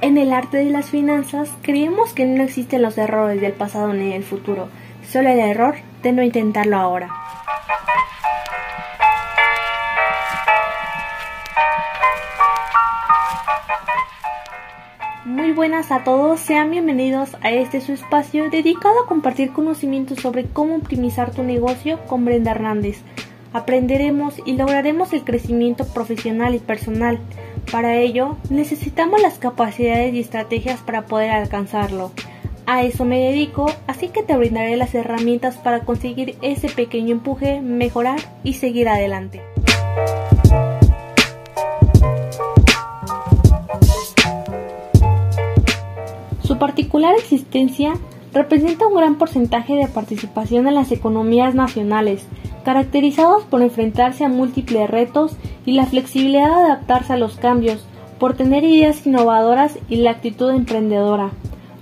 En 0.00 0.16
el 0.16 0.32
arte 0.32 0.58
de 0.58 0.70
las 0.70 0.90
finanzas 0.90 1.50
creemos 1.60 2.12
que 2.12 2.24
no 2.24 2.44
existen 2.44 2.82
los 2.82 2.96
errores 2.96 3.40
del 3.40 3.52
pasado 3.52 3.92
ni 3.92 4.12
del 4.12 4.22
futuro, 4.22 4.68
solo 5.10 5.28
el 5.28 5.40
error 5.40 5.74
de 6.04 6.12
no 6.12 6.22
intentarlo 6.22 6.76
ahora. 6.76 7.08
Muy 15.24 15.50
buenas 15.50 15.90
a 15.90 16.04
todos, 16.04 16.38
sean 16.38 16.70
bienvenidos 16.70 17.36
a 17.42 17.50
este 17.50 17.80
su 17.80 17.92
espacio 17.92 18.50
dedicado 18.50 19.02
a 19.02 19.08
compartir 19.08 19.52
conocimientos 19.52 20.20
sobre 20.20 20.44
cómo 20.44 20.76
optimizar 20.76 21.32
tu 21.32 21.42
negocio 21.42 21.98
con 22.06 22.24
Brenda 22.24 22.52
Hernández. 22.52 23.00
Aprenderemos 23.52 24.40
y 24.46 24.52
lograremos 24.52 25.12
el 25.12 25.24
crecimiento 25.24 25.84
profesional 25.88 26.54
y 26.54 26.60
personal 26.60 27.18
para 27.70 27.96
ello, 27.96 28.36
necesitamos 28.50 29.20
las 29.20 29.38
capacidades 29.38 30.14
y 30.14 30.20
estrategias 30.20 30.80
para 30.80 31.06
poder 31.06 31.30
alcanzarlo. 31.30 32.12
A 32.66 32.82
eso 32.82 33.04
me 33.04 33.20
dedico, 33.20 33.70
así 33.86 34.08
que 34.08 34.22
te 34.22 34.36
brindaré 34.36 34.76
las 34.76 34.94
herramientas 34.94 35.56
para 35.56 35.80
conseguir 35.80 36.36
ese 36.42 36.68
pequeño 36.68 37.12
empuje, 37.12 37.60
mejorar 37.60 38.20
y 38.44 38.54
seguir 38.54 38.88
adelante. 38.88 39.40
Su 46.42 46.58
particular 46.58 47.14
existencia 47.14 47.94
representa 48.32 48.86
un 48.86 48.96
gran 48.96 49.16
porcentaje 49.16 49.74
de 49.74 49.86
participación 49.88 50.66
en 50.66 50.74
las 50.74 50.92
economías 50.92 51.54
nacionales, 51.54 52.26
caracterizados 52.68 53.44
por 53.44 53.62
enfrentarse 53.62 54.26
a 54.26 54.28
múltiples 54.28 54.90
retos 54.90 55.32
y 55.64 55.72
la 55.72 55.86
flexibilidad 55.86 56.48
de 56.48 56.64
adaptarse 56.66 57.14
a 57.14 57.16
los 57.16 57.36
cambios, 57.36 57.82
por 58.18 58.34
tener 58.34 58.62
ideas 58.62 59.06
innovadoras 59.06 59.78
y 59.88 59.96
la 59.96 60.10
actitud 60.10 60.50
emprendedora, 60.50 61.30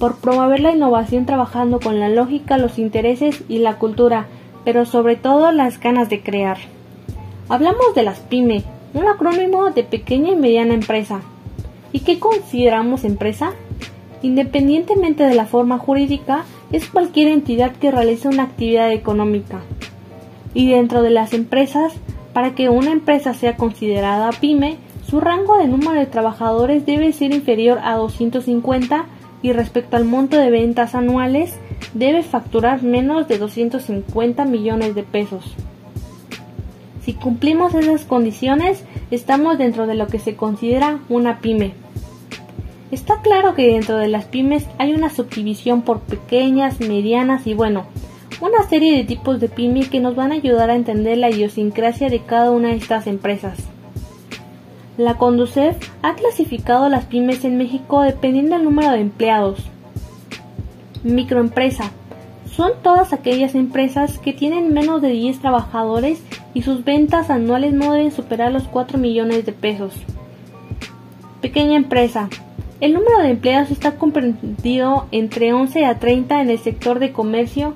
por 0.00 0.16
promover 0.16 0.58
la 0.58 0.72
innovación 0.72 1.24
trabajando 1.24 1.78
con 1.78 2.00
la 2.00 2.08
lógica, 2.08 2.58
los 2.58 2.80
intereses 2.80 3.44
y 3.48 3.58
la 3.58 3.78
cultura, 3.78 4.26
pero 4.64 4.84
sobre 4.84 5.14
todo 5.14 5.52
las 5.52 5.78
ganas 5.78 6.10
de 6.10 6.20
crear. 6.20 6.58
Hablamos 7.48 7.94
de 7.94 8.02
las 8.02 8.18
PYME, 8.18 8.64
un 8.92 9.06
acrónimo 9.06 9.70
de 9.70 9.84
pequeña 9.84 10.32
y 10.32 10.36
mediana 10.36 10.74
empresa. 10.74 11.20
¿Y 11.92 12.00
qué 12.00 12.18
consideramos 12.18 13.04
empresa? 13.04 13.52
Independientemente 14.20 15.22
de 15.22 15.36
la 15.36 15.46
forma 15.46 15.78
jurídica, 15.78 16.42
es 16.72 16.88
cualquier 16.88 17.28
entidad 17.28 17.70
que 17.70 17.92
realice 17.92 18.26
una 18.26 18.42
actividad 18.42 18.90
económica, 18.90 19.60
y 20.54 20.70
dentro 20.70 21.02
de 21.02 21.10
las 21.10 21.32
empresas, 21.32 21.92
para 22.32 22.54
que 22.54 22.68
una 22.68 22.92
empresa 22.92 23.34
sea 23.34 23.56
considerada 23.56 24.30
pyme, 24.32 24.76
su 25.06 25.20
rango 25.20 25.58
de 25.58 25.68
número 25.68 25.92
de 25.92 26.06
trabajadores 26.06 26.86
debe 26.86 27.12
ser 27.12 27.34
inferior 27.34 27.78
a 27.82 27.96
250 27.96 29.06
y 29.42 29.52
respecto 29.52 29.96
al 29.96 30.04
monto 30.04 30.36
de 30.38 30.50
ventas 30.50 30.94
anuales 30.94 31.54
debe 31.94 32.22
facturar 32.22 32.82
menos 32.82 33.28
de 33.28 33.38
250 33.38 34.44
millones 34.44 34.94
de 34.94 35.02
pesos. 35.02 35.54
Si 37.04 37.14
cumplimos 37.14 37.74
esas 37.74 38.04
condiciones, 38.04 38.84
estamos 39.10 39.58
dentro 39.58 39.86
de 39.86 39.96
lo 39.96 40.06
que 40.06 40.20
se 40.20 40.36
considera 40.36 41.00
una 41.08 41.40
pyme. 41.40 41.74
Está 42.92 43.20
claro 43.22 43.54
que 43.54 43.66
dentro 43.66 43.96
de 43.96 44.08
las 44.08 44.26
pymes 44.26 44.66
hay 44.78 44.94
una 44.94 45.10
subdivisión 45.10 45.82
por 45.82 46.00
pequeñas, 46.00 46.78
medianas 46.80 47.46
y 47.46 47.54
bueno, 47.54 47.86
una 48.42 48.64
serie 48.68 48.96
de 48.96 49.04
tipos 49.04 49.38
de 49.38 49.48
pyme 49.48 49.88
que 49.88 50.00
nos 50.00 50.16
van 50.16 50.32
a 50.32 50.34
ayudar 50.34 50.68
a 50.68 50.74
entender 50.74 51.16
la 51.16 51.30
idiosincrasia 51.30 52.08
de 52.08 52.18
cada 52.18 52.50
una 52.50 52.70
de 52.70 52.74
estas 52.74 53.06
empresas. 53.06 53.56
La 54.98 55.16
Conducef 55.16 55.76
ha 56.02 56.16
clasificado 56.16 56.88
las 56.88 57.04
pymes 57.04 57.44
en 57.44 57.56
México 57.56 58.02
dependiendo 58.02 58.56
del 58.56 58.64
número 58.64 58.90
de 58.90 59.00
empleados. 59.00 59.60
Microempresa. 61.04 61.92
Son 62.50 62.72
todas 62.82 63.12
aquellas 63.12 63.54
empresas 63.54 64.18
que 64.18 64.32
tienen 64.32 64.74
menos 64.74 65.00
de 65.00 65.10
10 65.10 65.38
trabajadores 65.38 66.20
y 66.52 66.62
sus 66.62 66.84
ventas 66.84 67.30
anuales 67.30 67.72
no 67.72 67.92
deben 67.92 68.10
superar 68.10 68.50
los 68.50 68.64
4 68.64 68.98
millones 68.98 69.46
de 69.46 69.52
pesos. 69.52 69.94
Pequeña 71.40 71.76
empresa. 71.76 72.28
El 72.80 72.92
número 72.92 73.20
de 73.20 73.30
empleados 73.30 73.70
está 73.70 73.94
comprendido 73.94 75.06
entre 75.12 75.52
11 75.52 75.86
a 75.86 76.00
30 76.00 76.42
en 76.42 76.50
el 76.50 76.58
sector 76.58 76.98
de 76.98 77.12
comercio 77.12 77.74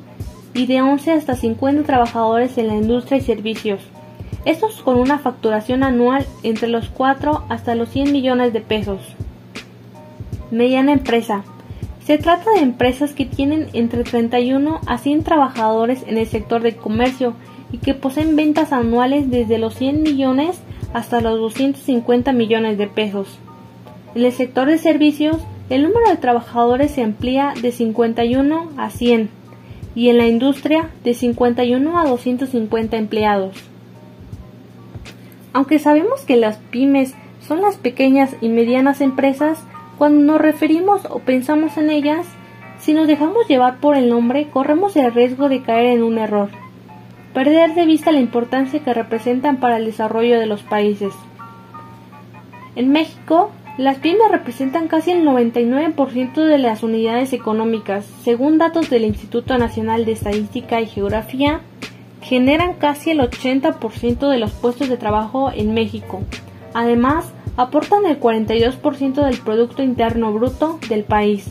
y 0.56 0.64
de 0.64 0.80
11 0.80 1.12
hasta 1.12 1.36
50 1.36 1.82
trabajadores 1.82 2.56
en 2.56 2.68
la 2.68 2.74
industria 2.74 3.18
y 3.18 3.20
servicios. 3.20 3.82
Estos 4.46 4.80
con 4.80 4.96
una 4.96 5.18
facturación 5.18 5.82
anual 5.82 6.24
entre 6.42 6.68
los 6.68 6.88
4 6.88 7.44
hasta 7.50 7.74
los 7.74 7.90
100 7.90 8.10
millones 8.10 8.54
de 8.54 8.62
pesos. 8.62 9.00
Mediana 10.50 10.92
empresa. 10.92 11.44
Se 12.06 12.16
trata 12.16 12.52
de 12.52 12.60
empresas 12.60 13.12
que 13.12 13.26
tienen 13.26 13.68
entre 13.74 14.02
31 14.02 14.80
a 14.86 14.96
100 14.96 15.24
trabajadores 15.24 16.04
en 16.06 16.16
el 16.16 16.26
sector 16.26 16.62
de 16.62 16.74
comercio 16.74 17.34
y 17.70 17.78
que 17.78 17.92
poseen 17.92 18.34
ventas 18.34 18.72
anuales 18.72 19.28
desde 19.28 19.58
los 19.58 19.74
100 19.74 20.02
millones 20.02 20.56
hasta 20.94 21.20
los 21.20 21.38
250 21.38 22.32
millones 22.32 22.78
de 22.78 22.86
pesos. 22.86 23.38
En 24.14 24.24
el 24.24 24.32
sector 24.32 24.68
de 24.68 24.78
servicios, 24.78 25.36
el 25.68 25.82
número 25.82 26.08
de 26.08 26.16
trabajadores 26.16 26.92
se 26.92 27.02
amplía 27.02 27.52
de 27.60 27.72
51 27.72 28.70
a 28.78 28.88
100 28.88 29.45
y 29.96 30.10
en 30.10 30.18
la 30.18 30.26
industria 30.26 30.90
de 31.02 31.14
51 31.14 31.98
a 31.98 32.04
250 32.04 32.96
empleados. 32.96 33.56
Aunque 35.52 35.78
sabemos 35.78 36.20
que 36.20 36.36
las 36.36 36.58
pymes 36.58 37.14
son 37.40 37.62
las 37.62 37.76
pequeñas 37.76 38.36
y 38.42 38.50
medianas 38.50 39.00
empresas, 39.00 39.64
cuando 39.96 40.34
nos 40.34 40.40
referimos 40.40 41.06
o 41.06 41.20
pensamos 41.20 41.78
en 41.78 41.88
ellas, 41.88 42.26
si 42.78 42.92
nos 42.92 43.06
dejamos 43.06 43.48
llevar 43.48 43.78
por 43.78 43.96
el 43.96 44.10
nombre, 44.10 44.48
corremos 44.50 44.94
el 44.96 45.12
riesgo 45.14 45.48
de 45.48 45.62
caer 45.62 45.86
en 45.86 46.02
un 46.02 46.18
error, 46.18 46.50
perder 47.32 47.74
de 47.74 47.86
vista 47.86 48.12
la 48.12 48.20
importancia 48.20 48.84
que 48.84 48.92
representan 48.92 49.56
para 49.56 49.78
el 49.78 49.86
desarrollo 49.86 50.38
de 50.38 50.46
los 50.46 50.62
países. 50.62 51.14
En 52.74 52.92
México, 52.92 53.50
las 53.78 53.98
pymes 53.98 54.30
representan 54.30 54.88
casi 54.88 55.10
el 55.10 55.26
99% 55.26 56.34
de 56.34 56.58
las 56.58 56.82
unidades 56.82 57.34
económicas. 57.34 58.06
Según 58.24 58.56
datos 58.56 58.88
del 58.88 59.04
Instituto 59.04 59.58
Nacional 59.58 60.06
de 60.06 60.12
Estadística 60.12 60.80
y 60.80 60.86
Geografía, 60.86 61.60
generan 62.22 62.74
casi 62.74 63.10
el 63.10 63.20
80% 63.20 64.30
de 64.30 64.38
los 64.38 64.52
puestos 64.52 64.88
de 64.88 64.96
trabajo 64.96 65.50
en 65.54 65.74
México. 65.74 66.22
Además, 66.72 67.32
aportan 67.56 68.06
el 68.06 68.18
42% 68.18 69.24
del 69.24 69.38
Producto 69.38 69.82
Interno 69.82 70.32
Bruto 70.32 70.78
del 70.88 71.04
país. 71.04 71.46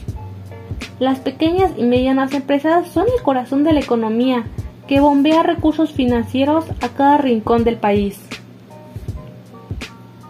Las 1.00 1.20
pequeñas 1.20 1.72
y 1.78 1.84
medianas 1.84 2.34
empresas 2.34 2.88
son 2.90 3.06
el 3.16 3.22
corazón 3.24 3.64
de 3.64 3.74
la 3.74 3.82
economía, 3.82 4.46
que 4.88 5.00
bombea 5.00 5.44
recursos 5.44 5.92
financieros 5.92 6.66
a 6.82 6.90
cada 6.90 7.18
rincón 7.18 7.64
del 7.64 7.78
país. 7.78 8.20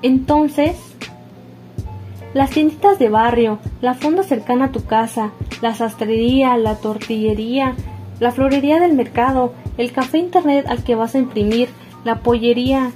Entonces, 0.01 0.94
las 2.35 2.49
tienditas 2.49 2.99
de 2.99 3.07
barrio, 3.07 3.59
la 3.79 3.93
fonda 3.93 4.21
cercana 4.21 4.65
a 4.65 4.71
tu 4.73 4.83
casa, 4.83 5.31
la 5.61 5.73
sastrería, 5.73 6.57
la 6.57 6.75
tortillería, 6.75 7.75
la 8.19 8.33
florería 8.33 8.81
del 8.81 8.91
mercado, 8.91 9.53
el 9.77 9.93
café 9.93 10.17
internet 10.17 10.65
al 10.67 10.83
que 10.83 10.95
vas 10.95 11.15
a 11.15 11.19
imprimir, 11.19 11.69
la 12.03 12.19
pollería 12.19 12.91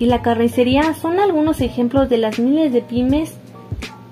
y 0.00 0.06
la 0.06 0.20
carnicería 0.20 0.94
son 0.94 1.20
algunos 1.20 1.60
ejemplos 1.60 2.08
de 2.08 2.18
las 2.18 2.40
miles 2.40 2.72
de 2.72 2.82
pymes 2.82 3.36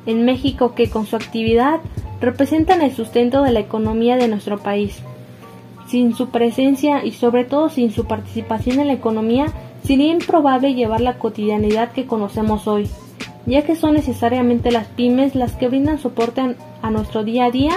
en 0.07 0.25
México 0.25 0.77
que 0.77 0.89
con 0.89 1.05
su 1.05 1.17
actividad 1.17 1.81
representan 2.21 2.81
el 2.81 2.95
sustento 2.95 3.43
de 3.43 3.51
la 3.51 3.59
economía 3.59 4.17
de 4.17 4.29
nuestro 4.29 4.59
país. 4.59 5.03
Sin 5.89 6.15
su 6.15 6.29
presencia 6.29 7.05
y 7.05 7.11
sobre 7.11 7.45
todo 7.45 7.71
sin 7.71 7.91
su 7.91 8.05
participación 8.05 8.79
en 8.79 8.87
la 8.87 8.93
economía, 8.93 9.47
sería 9.83 10.13
improbable 10.13 10.75
llevar 10.75 11.01
la 11.01 11.19
cotidianidad 11.19 11.91
que 11.91 12.07
conocemos 12.07 12.69
hoy 12.69 12.89
ya 13.47 13.63
que 13.63 13.77
son 13.77 13.95
necesariamente 13.95 14.71
las 14.71 14.87
pymes 14.87 15.35
las 15.35 15.53
que 15.53 15.69
brindan 15.69 15.99
soporte 15.99 16.57
a 16.83 16.91
nuestro 16.91 17.25
día 17.25 17.47
a 17.47 17.51
día, 17.51 17.73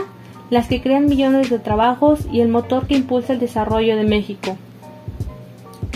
las 0.50 0.68
que 0.68 0.82
crean 0.82 1.08
millones 1.08 1.50
de 1.50 1.60
trabajos 1.60 2.26
y 2.32 2.42
el 2.42 2.48
motor 2.48 2.88
que 2.88 2.96
impulsa 2.96 3.34
el 3.34 3.40
desarrollo 3.40 3.98
de 3.98 4.04
México. 4.04 4.58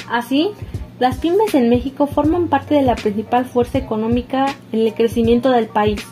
Así, 0.10 0.50
las 1.00 1.18
pymes 1.18 1.56
en 1.56 1.70
México 1.70 2.06
forman 2.06 2.48
parte 2.48 2.76
de 2.76 2.82
la 2.82 2.96
principal 2.96 3.46
fuerza 3.46 3.78
económica 3.78 4.46
en 4.72 4.82
el 4.82 4.94
crecimiento 4.94 5.50
del 5.52 5.68
país, 5.68 6.06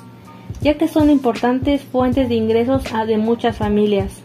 ya 0.61 0.75
que 0.75 0.87
son 0.87 1.09
importantes 1.09 1.81
fuentes 1.83 2.29
de 2.29 2.35
ingresos 2.35 2.83
de 3.05 3.17
muchas 3.17 3.57
familias. 3.57 4.21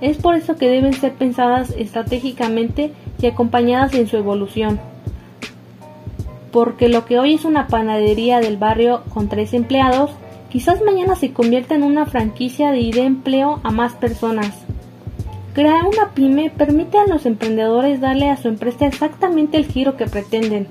Es 0.00 0.18
por 0.18 0.34
eso 0.34 0.56
que 0.56 0.68
deben 0.68 0.92
ser 0.92 1.14
pensadas 1.14 1.70
estratégicamente 1.78 2.92
y 3.22 3.26
acompañadas 3.26 3.94
en 3.94 4.06
su 4.08 4.16
evolución 4.16 4.78
porque 6.56 6.88
lo 6.88 7.04
que 7.04 7.18
hoy 7.18 7.34
es 7.34 7.44
una 7.44 7.66
panadería 7.66 8.40
del 8.40 8.56
barrio 8.56 9.02
con 9.12 9.28
tres 9.28 9.52
empleados, 9.52 10.12
quizás 10.48 10.80
mañana 10.80 11.14
se 11.14 11.34
convierta 11.34 11.74
en 11.74 11.82
una 11.82 12.06
franquicia 12.06 12.70
de 12.70 12.90
de 12.92 13.02
empleo 13.02 13.60
a 13.62 13.70
más 13.70 13.92
personas. 13.92 14.64
Crear 15.52 15.84
una 15.84 16.14
pyme 16.14 16.48
permite 16.48 16.96
a 16.96 17.06
los 17.06 17.26
emprendedores 17.26 18.00
darle 18.00 18.30
a 18.30 18.38
su 18.38 18.48
empresa 18.48 18.86
exactamente 18.86 19.58
el 19.58 19.66
giro 19.66 19.98
que 19.98 20.06
pretenden. 20.06 20.66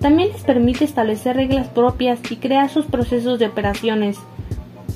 También 0.00 0.30
les 0.32 0.42
permite 0.42 0.84
establecer 0.84 1.36
reglas 1.36 1.68
propias 1.68 2.18
y 2.32 2.36
crear 2.38 2.68
sus 2.68 2.86
procesos 2.86 3.38
de 3.38 3.46
operaciones, 3.46 4.18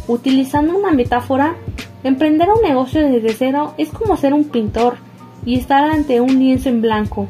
Utilizando 0.08 0.76
una 0.76 0.90
metáfora, 0.90 1.54
emprender 2.02 2.48
un 2.48 2.68
negocio 2.68 3.00
desde 3.00 3.32
cero 3.32 3.74
es 3.78 3.90
como 3.90 4.16
ser 4.16 4.34
un 4.34 4.46
pintor 4.46 4.96
y 5.46 5.56
estar 5.56 5.84
ante 5.84 6.20
un 6.20 6.40
lienzo 6.40 6.68
en 6.68 6.82
blanco. 6.82 7.28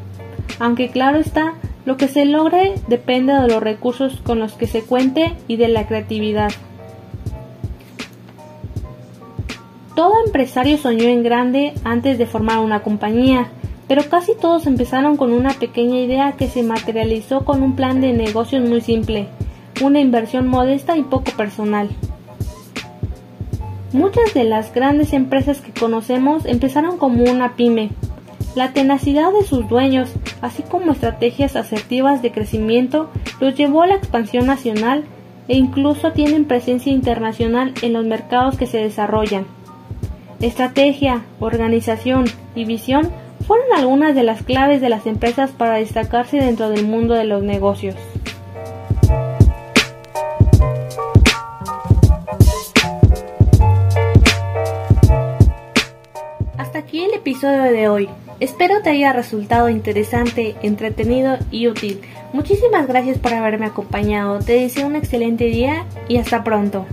Aunque 0.59 0.89
claro 0.89 1.19
está, 1.19 1.53
lo 1.85 1.97
que 1.97 2.07
se 2.07 2.25
logre 2.25 2.75
depende 2.87 3.33
de 3.33 3.47
los 3.47 3.61
recursos 3.61 4.21
con 4.23 4.39
los 4.39 4.53
que 4.53 4.67
se 4.67 4.83
cuente 4.83 5.33
y 5.47 5.57
de 5.57 5.67
la 5.67 5.85
creatividad. 5.87 6.51
Todo 9.95 10.13
empresario 10.25 10.77
soñó 10.77 11.03
en 11.03 11.23
grande 11.23 11.73
antes 11.83 12.17
de 12.17 12.25
formar 12.25 12.59
una 12.59 12.81
compañía, 12.81 13.49
pero 13.87 14.09
casi 14.09 14.33
todos 14.33 14.65
empezaron 14.65 15.17
con 15.17 15.33
una 15.33 15.51
pequeña 15.51 15.99
idea 15.99 16.31
que 16.31 16.47
se 16.47 16.63
materializó 16.63 17.45
con 17.45 17.61
un 17.61 17.75
plan 17.75 18.01
de 18.01 18.13
negocios 18.13 18.67
muy 18.67 18.81
simple, 18.81 19.27
una 19.83 19.99
inversión 19.99 20.47
modesta 20.47 20.97
y 20.97 21.03
poco 21.03 21.31
personal. 21.37 21.89
Muchas 23.91 24.33
de 24.33 24.45
las 24.45 24.73
grandes 24.73 25.13
empresas 25.13 25.61
que 25.61 25.71
conocemos 25.71 26.45
empezaron 26.45 26.97
como 26.97 27.23
una 27.25 27.55
pyme. 27.55 27.91
La 28.55 28.73
tenacidad 28.73 29.31
de 29.31 29.45
sus 29.45 29.67
dueños, 29.67 30.09
así 30.43 30.61
como 30.61 30.91
estrategias 30.91 31.55
asertivas 31.55 32.21
de 32.21 32.33
crecimiento, 32.33 33.09
los 33.39 33.55
llevó 33.55 33.81
a 33.81 33.87
la 33.87 33.95
expansión 33.95 34.45
nacional 34.45 35.05
e 35.47 35.55
incluso 35.55 36.11
tienen 36.11 36.43
presencia 36.45 36.91
internacional 36.91 37.73
en 37.81 37.93
los 37.93 38.05
mercados 38.05 38.57
que 38.57 38.67
se 38.67 38.77
desarrollan. 38.77 39.45
Estrategia, 40.41 41.21
organización 41.39 42.25
y 42.55 42.65
visión 42.65 43.09
fueron 43.47 43.67
algunas 43.73 44.15
de 44.15 44.23
las 44.23 44.43
claves 44.43 44.81
de 44.81 44.89
las 44.89 45.05
empresas 45.05 45.51
para 45.51 45.75
destacarse 45.75 46.37
dentro 46.37 46.69
del 46.69 46.85
mundo 46.85 47.13
de 47.13 47.23
los 47.23 47.41
negocios. 47.41 47.95
Hasta 56.57 56.79
aquí 56.79 57.05
el 57.05 57.13
episodio 57.13 57.63
de 57.63 57.87
hoy. 57.87 58.09
Espero 58.39 58.81
te 58.81 58.89
haya 58.89 59.13
resultado 59.13 59.69
interesante, 59.69 60.55
entretenido 60.61 61.37
y 61.51 61.67
útil. 61.67 62.01
Muchísimas 62.33 62.87
gracias 62.87 63.17
por 63.17 63.33
haberme 63.33 63.67
acompañado. 63.67 64.39
Te 64.39 64.53
deseo 64.53 64.87
un 64.87 64.95
excelente 64.95 65.45
día 65.45 65.85
y 66.07 66.17
hasta 66.17 66.43
pronto. 66.43 66.85